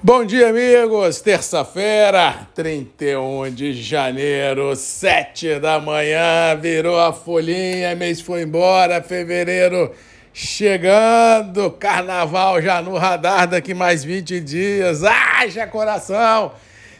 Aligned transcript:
Bom 0.00 0.24
dia, 0.24 0.50
amigos! 0.50 1.20
Terça-feira, 1.20 2.46
31 2.54 3.50
de 3.50 3.72
janeiro, 3.72 4.76
7 4.76 5.58
da 5.58 5.80
manhã, 5.80 6.56
virou 6.56 7.00
a 7.00 7.12
folhinha, 7.12 7.96
mês 7.96 8.20
foi 8.20 8.42
embora, 8.42 9.02
fevereiro 9.02 9.90
chegando, 10.32 11.72
carnaval 11.72 12.62
já 12.62 12.80
no 12.80 12.96
radar 12.96 13.48
daqui 13.48 13.74
mais 13.74 14.04
20 14.04 14.38
dias. 14.38 15.02
Haja 15.02 15.66
coração! 15.66 16.52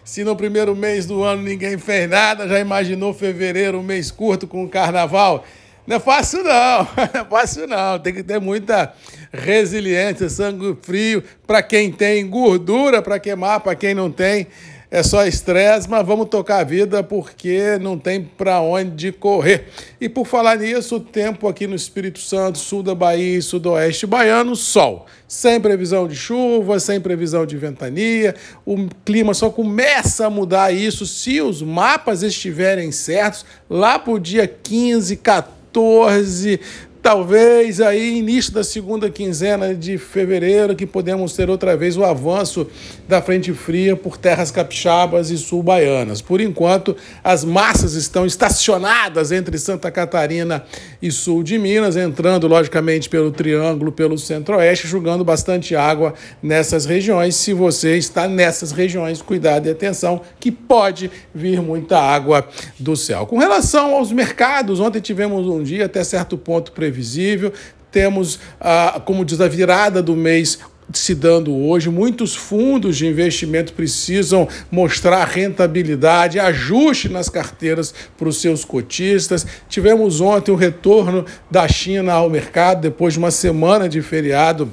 Se 0.03 0.25
no 0.25 0.35
primeiro 0.35 0.75
mês 0.75 1.07
do 1.07 1.23
ano 1.23 1.43
ninguém 1.43 1.79
fez 1.79 2.11
nada, 2.11 2.49
já 2.49 2.59
imaginou 2.59 3.15
fevereiro, 3.15 3.79
um 3.79 3.83
mês 3.85 4.11
curto 4.11 4.45
com 4.49 4.65
o 4.65 4.69
carnaval? 4.69 5.45
Não 5.89 5.97
é 5.97 6.01
fácil, 6.01 6.45
não. 6.45 6.51
Não 7.15 7.21
é 7.23 7.25
fácil, 7.25 7.67
não. 7.67 7.99
Tem 7.99 8.13
que 8.13 8.23
ter 8.23 8.39
muita 8.39 8.93
resiliência, 9.33 10.29
sangue 10.29 10.77
frio 10.83 11.25
para 11.47 11.63
quem 11.63 11.91
tem 11.91 12.29
gordura 12.29 13.01
para 13.01 13.19
queimar, 13.19 13.61
para 13.61 13.75
quem 13.75 13.95
não 13.95 14.11
tem. 14.11 14.49
É 14.91 15.03
só 15.03 15.27
estresse, 15.27 15.89
mas 15.89 16.07
vamos 16.07 16.29
tocar 16.29 16.59
a 16.59 16.65
vida 16.65 17.03
porque 17.03 17.79
não 17.81 17.99
tem 17.99 18.23
para 18.23 18.61
onde 18.61 19.13
correr. 19.13 19.69
E 19.99 20.11
por 20.11 20.27
falar 20.27 20.59
nisso, 20.59 20.97
o 20.97 21.01
tempo 21.01 21.49
aqui 21.49 21.67
no 21.67 21.75
Espírito 21.75 22.19
Santo, 22.19 22.59
sul 22.59 22.83
da 22.83 22.95
Bahia 22.95 23.39
e 23.39 23.43
sudoeste 23.43 24.07
baiano, 24.07 24.55
sol. 24.57 25.07
Sem 25.27 25.59
previsão 25.59 26.07
de 26.07 26.17
chuva, 26.17 26.79
sem 26.81 27.01
previsão 27.01 27.47
de 27.47 27.57
ventania. 27.57 28.35
O 28.65 28.89
clima 29.07 29.33
só 29.33 29.49
começa 29.49 30.27
a 30.27 30.31
mudar 30.31 30.71
isso 30.71 31.07
se 31.07 31.41
os 31.41 31.63
mapas 31.63 32.23
estiverem 32.23 32.93
certos 32.93 33.45
lá 33.71 33.99
para 33.99 34.13
o 34.13 34.19
dia 34.19 34.47
15, 34.47 35.17
14 35.17 35.58
14, 35.73 36.61
talvez 37.09 37.81
aí 37.81 38.19
início 38.19 38.53
da 38.53 38.63
segunda 38.63 39.09
quinzena 39.09 39.75
de 39.75 39.97
fevereiro 39.97 40.77
que 40.77 40.85
podemos 40.85 41.33
ter 41.33 41.49
outra 41.49 41.75
vez 41.75 41.97
o 41.97 42.05
avanço 42.05 42.67
da 43.09 43.23
frente 43.23 43.51
fria 43.55 43.97
por 43.97 44.19
terras 44.19 44.51
capixabas 44.51 45.31
e 45.31 45.39
sul-baianas. 45.39 46.21
Por 46.21 46.39
enquanto, 46.39 46.95
as 47.25 47.45
massas 47.45 47.95
estão 47.95 48.27
estacionadas 48.27 49.33
entre 49.33 49.57
Santa 49.57 49.91
Catarina 49.91 50.67
e 51.01 51.11
sul 51.11 51.43
de 51.43 51.59
Minas, 51.59 51.97
entrando 51.97 52.47
logicamente 52.47 53.09
pelo 53.09 53.31
triângulo, 53.31 53.91
pelo 53.91 54.19
centro-oeste, 54.19 54.87
jogando 54.87 55.25
bastante 55.25 55.75
água 55.75 56.13
nessas 56.43 56.85
regiões. 56.85 57.37
Se 57.37 57.55
você 57.55 57.97
está 57.97 58.29
nessas 58.29 58.71
regiões, 58.71 59.23
cuidado 59.23 59.67
e 59.67 59.71
atenção 59.71 60.21
que 60.39 60.53
pode 60.53 61.11
vir 61.35 61.63
muita 61.63 61.99
água 61.99 62.47
do 62.79 62.95
céu. 62.95 63.25
Com 63.25 63.39
relação 63.39 63.95
aos 63.95 64.13
mercados, 64.13 64.79
ontem 64.79 65.01
tivemos 65.01 65.47
um 65.47 65.63
dia 65.63 65.87
até 65.87 66.05
certo 66.05 66.37
ponto 66.37 66.71
previsível 66.73 66.98
previsível. 66.99 67.53
Temos, 67.91 68.39
ah, 68.61 69.01
como 69.05 69.25
diz 69.25 69.41
a 69.41 69.49
virada 69.49 70.03
do 70.03 70.17
mês, 70.17 70.59
se 70.93 71.15
dando 71.15 71.55
hoje. 71.55 71.89
Muitos 71.89 72.35
fundos 72.35 72.97
de 72.97 73.07
investimento 73.07 73.73
precisam 73.73 74.49
mostrar 74.71 75.25
rentabilidade, 75.27 76.41
ajuste 76.41 77.09
nas 77.09 77.29
carteiras 77.29 77.95
para 78.17 78.29
os 78.29 78.41
seus 78.41 78.65
cotistas. 78.65 79.47
Tivemos 79.69 80.21
ontem 80.21 80.51
o 80.51 80.57
retorno 80.57 81.25
da 81.51 81.69
China 81.69 82.15
ao 82.15 82.29
mercado 82.29 82.83
depois 82.83 83.15
de 83.15 83.19
uma 83.19 83.31
semana 83.31 83.89
de 83.89 84.03
feriado 84.03 84.71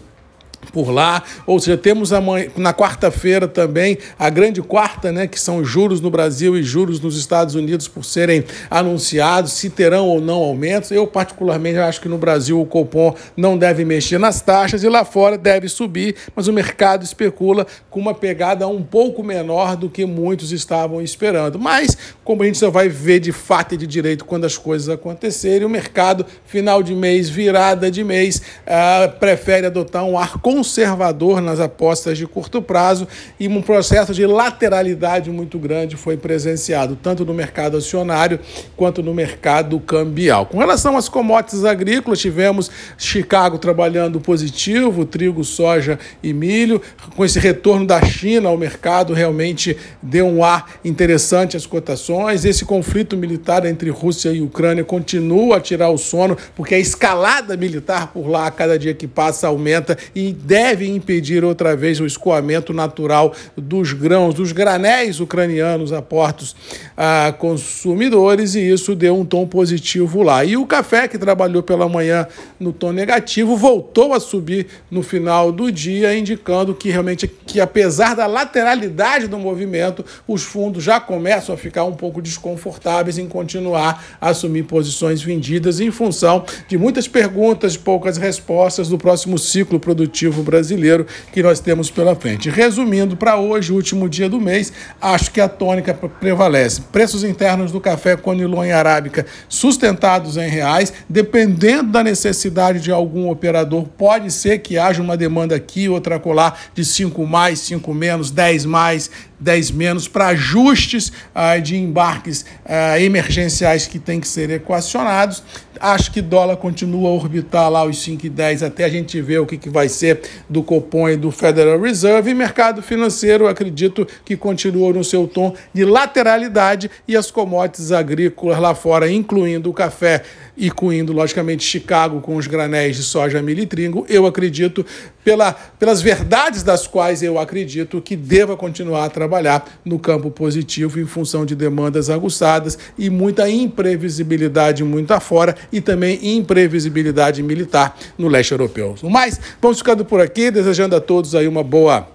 por 0.71 0.89
lá, 0.89 1.23
ou 1.45 1.59
seja, 1.59 1.77
temos 1.77 2.11
amanhã, 2.13 2.47
na 2.55 2.73
quarta-feira 2.73 3.47
também 3.47 3.97
a 4.17 4.30
grande 4.30 4.61
quarta, 4.61 5.11
né, 5.11 5.27
que 5.27 5.39
são 5.39 5.63
juros 5.63 6.02
no 6.02 6.09
Brasil 6.09 6.57
e 6.57 6.63
juros 6.63 6.99
nos 6.99 7.17
Estados 7.17 7.55
Unidos 7.55 7.88
por 7.88 8.03
serem 8.03 8.44
anunciados, 8.69 9.53
se 9.53 9.69
terão 9.69 10.07
ou 10.07 10.22
não 10.22 10.44
aumentos. 10.44 10.91
Eu 10.91 11.07
particularmente 11.07 11.77
acho 11.77 12.02
que 12.02 12.09
no 12.09 12.17
Brasil 12.17 12.59
o 12.59 12.66
Copom 12.66 13.16
não 13.35 13.57
deve 13.57 13.85
mexer 13.85 14.17
nas 14.17 14.41
taxas 14.41 14.83
e 14.83 14.89
lá 14.89 15.05
fora 15.05 15.38
deve 15.38 15.67
subir, 15.69 16.16
mas 16.35 16.47
o 16.47 16.53
mercado 16.53 17.03
especula 17.03 17.66
com 17.89 18.00
uma 18.00 18.13
pegada 18.13 18.67
um 18.67 18.83
pouco 18.83 19.23
menor 19.23 19.75
do 19.75 19.89
que 19.89 20.05
muitos 20.05 20.52
estavam 20.52 21.02
esperando. 21.02 21.59
Mas 21.59 21.97
como 22.23 22.44
a 22.44 22.45
gente 22.45 22.57
só 22.57 22.69
vai 22.69 22.89
ver 22.89 23.19
de 23.19 23.31
fato 23.31 23.75
e 23.75 23.77
de 23.77 23.88
direito 23.88 24.25
quando 24.25 24.45
as 24.45 24.57
coisas 24.57 24.89
acontecerem, 24.89 25.66
o 25.66 25.69
mercado 25.69 26.25
final 26.45 26.81
de 26.81 26.94
mês, 26.94 27.29
virada 27.29 27.89
de 27.91 28.03
mês, 28.03 28.41
uh, 28.66 29.12
prefere 29.19 29.68
adotar 29.68 30.03
um 30.03 30.18
ar 30.18 30.39
conservador 30.55 31.41
nas 31.41 31.59
apostas 31.59 32.17
de 32.17 32.25
curto 32.25 32.61
prazo 32.61 33.05
e 33.38 33.45
um 33.45 33.61
processo 33.61 34.13
de 34.13 34.25
lateralidade 34.25 35.29
muito 35.29 35.59
grande 35.59 35.97
foi 35.97 36.16
presenciado, 36.16 36.95
tanto 36.95 37.25
no 37.25 37.33
mercado 37.33 37.75
acionário 37.75 38.39
quanto 38.77 39.03
no 39.03 39.13
mercado 39.13 39.77
cambial. 39.81 40.45
Com 40.45 40.59
relação 40.59 40.95
às 40.95 41.09
commodities 41.09 41.65
agrícolas, 41.65 42.19
tivemos 42.19 42.71
Chicago 42.97 43.57
trabalhando 43.57 44.21
positivo, 44.21 45.03
trigo, 45.03 45.44
soja 45.44 45.99
e 46.23 46.31
milho. 46.31 46.81
Com 47.17 47.25
esse 47.25 47.38
retorno 47.38 47.85
da 47.85 48.01
China 48.05 48.47
ao 48.47 48.57
mercado, 48.57 49.13
realmente 49.13 49.75
deu 50.01 50.25
um 50.25 50.41
ar 50.41 50.79
interessante 50.85 51.57
às 51.57 51.65
cotações. 51.65 52.45
Esse 52.45 52.63
conflito 52.63 53.17
militar 53.17 53.65
entre 53.65 53.89
Rússia 53.89 54.29
e 54.29 54.41
Ucrânia 54.41 54.85
continua 54.85 55.57
a 55.57 55.61
tirar 55.61 55.89
o 55.89 55.97
sono, 55.97 56.38
porque 56.55 56.75
a 56.75 56.79
escalada 56.79 57.57
militar 57.57 58.13
por 58.13 58.29
lá, 58.29 58.47
a 58.47 58.51
cada 58.51 58.79
dia 58.79 58.94
que 58.94 59.05
passa, 59.05 59.47
aumenta 59.47 59.97
e 60.15 60.31
deve 60.45 60.88
impedir 60.88 61.44
outra 61.44 61.75
vez 61.75 62.00
o 62.00 62.06
escoamento 62.06 62.73
natural 62.73 63.33
dos 63.57 63.94
grãos, 63.94 64.35
dos 64.35 64.51
granéis 64.51 65.19
ucranianos 65.19 65.91
a 65.91 66.01
portos 66.01 66.56
a 66.95 67.33
consumidores, 67.38 68.56
e 68.56 68.61
isso 68.61 68.95
deu 68.95 69.17
um 69.17 69.25
tom 69.25 69.47
positivo 69.47 70.22
lá. 70.22 70.45
E 70.45 70.56
o 70.56 70.66
café, 70.66 71.07
que 71.07 71.17
trabalhou 71.17 71.63
pela 71.63 71.89
manhã 71.89 72.28
no 72.59 72.72
tom 72.72 72.91
negativo, 72.91 73.57
voltou 73.57 74.13
a 74.13 74.19
subir 74.19 74.67
no 74.89 75.01
final 75.01 75.51
do 75.51 75.72
dia, 75.72 76.17
indicando 76.17 76.75
que 76.75 76.89
realmente, 76.89 77.27
que 77.27 77.59
apesar 77.59 78.16
da 78.16 78.27
lateralidade 78.27 79.27
do 79.27 79.39
movimento, 79.39 80.06
os 80.27 80.44
fundos 80.44 80.83
já 80.83 81.00
começam 81.00 81.56
a 81.56 81.57
ficar 81.57 81.83
um 81.83 81.94
pouco 81.94 82.22
desconfortáveis 82.22 83.17
em 83.17 83.27
continuar 83.27 84.06
a 84.22 84.29
assumir 84.29 84.63
posições 84.63 85.22
vendidas 85.22 85.79
em 85.79 85.91
função 85.91 86.45
de 86.67 86.77
muitas 86.77 87.07
perguntas, 87.07 87.75
poucas 87.75 88.17
respostas 88.17 88.89
do 88.89 88.97
próximo 88.97 89.38
ciclo 89.38 89.79
produtivo 89.79 90.34
brasileiro 90.44 91.06
que 91.31 91.41
nós 91.41 91.59
temos 91.59 91.90
pela 91.90 92.16
frente. 92.16 92.50
Resumindo, 92.50 93.16
para 93.16 93.38
hoje, 93.38 93.73
último 93.73 94.09
dia 94.09 94.29
do 94.29 94.40
mês, 94.40 94.72
acho 95.01 95.31
que 95.31 95.41
a 95.41 95.47
tônica 95.47 95.94
prevalece. 95.94 96.81
Preços 96.91 97.23
internos 97.23 97.72
do 97.72 97.81
café 97.81 98.16
Conilon 98.16 98.66
e 98.66 98.72
Arábica 98.72 99.25
sustentados 99.47 100.38
em 100.38 100.50
reais, 100.50 100.94
dependendo 101.09 101.91
da 101.91 102.03
necessidade 102.03 102.79
de 102.79 102.91
algum 102.91 103.29
operador, 103.29 103.85
pode 103.97 104.31
ser 104.31 104.59
que 104.59 104.78
haja 104.78 105.01
uma 105.01 105.18
demanda 105.18 105.56
aqui, 105.56 105.90
outra 105.90 106.19
colar 106.19 106.59
de 106.74 106.84
5 106.84 107.25
mais, 107.25 107.59
5 107.59 107.94
menos, 107.94 108.31
10 108.31 108.66
mais, 108.66 109.09
10 109.40 109.72
menos 109.72 110.07
para 110.07 110.28
ajustes 110.28 111.12
ah, 111.34 111.57
de 111.57 111.75
embarques 111.75 112.46
ah, 112.66 113.00
emergenciais 113.00 113.88
que 113.88 114.00
têm 114.00 114.19
que 114.19 114.28
ser 114.28 114.50
equacionados. 114.50 115.44
Acho 115.79 116.12
que 116.12 116.22
dólar 116.22 116.56
continua 116.57 117.09
a 117.09 117.13
orbitar 117.13 117.69
lá 117.69 117.84
os 117.84 117.97
5,10 117.97 118.66
até 118.66 118.85
a 118.85 118.90
gente 118.90 119.22
ver 119.22 119.40
o 119.40 119.45
que, 119.45 119.57
que 119.57 119.69
vai 119.69 119.90
ser 119.90 120.22
do 120.50 120.63
Copom 120.63 121.09
e 121.09 121.18
do 121.18 121.31
Federal 121.31 121.79
Reserve. 121.79 122.31
E 122.31 122.34
mercado 122.34 122.81
financeiro, 122.81 123.47
acredito 123.47 124.07
que 124.24 124.38
continua 124.38 124.94
no 124.94 125.03
seu 125.03 125.28
tom 125.28 125.53
de 125.74 125.84
lateralidade 125.84 126.90
e 127.07 127.16
as 127.16 127.29
commodities 127.29 127.91
agrícolas 127.91 128.57
lá 128.59 128.74
fora, 128.74 129.12
incluindo 129.12 129.69
o 129.69 129.74
café, 129.74 130.24
incluindo, 130.57 131.12
logicamente, 131.12 131.63
Chicago 131.63 132.22
com 132.22 132.38
os 132.38 132.47
granéis 132.47 132.95
de 132.95 133.03
soja, 133.03 133.41
milho 133.41 133.62
e 133.62 133.66
trigo, 133.66 134.06
eu 134.07 134.25
acredito, 134.25 134.85
pela, 135.25 135.53
pelas 135.53 136.03
verdades 136.03 136.62
das 136.62 136.86
quais 136.86 137.24
eu 137.24 137.40
acredito 137.40 138.00
que 138.00 138.16
deva 138.16 138.56
continuar 138.56 139.06
a 139.06 139.09
trabalhar 139.09 139.66
no 139.84 139.97
campo 139.97 140.30
positivo 140.30 141.00
em 141.00 141.06
função 141.08 141.46
de 141.46 141.56
demandas 141.56 142.12
aguçadas 142.12 142.78
e 142.96 143.09
muita 143.09 143.50
imprevisibilidade 143.50 144.84
muito 144.84 145.12
afora 145.12 145.56
e 145.74 145.81
também 145.81 146.19
imprevisibilidade 146.38 147.41
militar 147.41 147.97
no 148.18 148.28
leste 148.28 148.52
europeu. 148.52 148.96
Mas 149.02 149.41
vamos 149.59 149.80
ficando 149.80 150.06
por 150.06 150.22
aqui, 150.22 150.52
desejando 150.52 150.96
a 150.96 151.02
todos 151.02 151.34
aí 151.34 151.47
uma 151.47 151.63
boa 151.63 152.07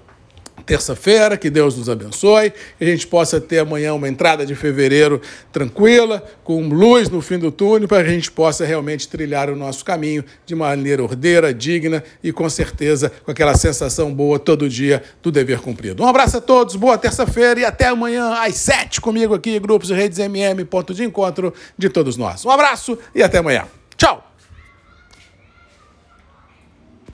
terça-feira, 0.70 1.36
que 1.36 1.50
Deus 1.50 1.76
nos 1.76 1.88
abençoe, 1.88 2.52
que 2.78 2.84
a 2.84 2.86
gente 2.86 3.04
possa 3.04 3.40
ter 3.40 3.58
amanhã 3.58 3.92
uma 3.92 4.08
entrada 4.08 4.46
de 4.46 4.54
fevereiro 4.54 5.20
tranquila, 5.50 6.22
com 6.44 6.68
luz 6.68 7.08
no 7.08 7.20
fim 7.20 7.40
do 7.40 7.50
túnel, 7.50 7.88
para 7.88 8.04
que 8.04 8.10
a 8.10 8.12
gente 8.12 8.30
possa 8.30 8.64
realmente 8.64 9.08
trilhar 9.08 9.50
o 9.50 9.56
nosso 9.56 9.84
caminho 9.84 10.24
de 10.46 10.54
maneira 10.54 11.02
ordeira, 11.02 11.52
digna 11.52 12.04
e 12.22 12.30
com 12.30 12.48
certeza 12.48 13.10
com 13.24 13.32
aquela 13.32 13.56
sensação 13.56 14.14
boa 14.14 14.38
todo 14.38 14.68
dia 14.68 15.02
do 15.20 15.32
dever 15.32 15.58
cumprido. 15.58 16.04
Um 16.04 16.06
abraço 16.06 16.36
a 16.36 16.40
todos, 16.40 16.76
boa 16.76 16.96
terça-feira 16.96 17.58
e 17.58 17.64
até 17.64 17.88
amanhã 17.88 18.34
às 18.34 18.54
sete 18.54 19.00
comigo 19.00 19.34
aqui, 19.34 19.58
Grupos 19.58 19.90
e 19.90 19.94
Redes 19.94 20.20
MM, 20.20 20.64
ponto 20.66 20.94
de 20.94 21.02
encontro 21.02 21.52
de 21.76 21.88
todos 21.88 22.16
nós. 22.16 22.44
Um 22.44 22.50
abraço 22.50 22.96
e 23.12 23.24
até 23.24 23.38
amanhã. 23.38 23.64
Tchau! 23.96 24.29